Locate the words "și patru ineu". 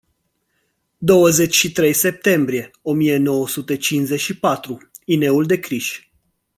4.19-5.41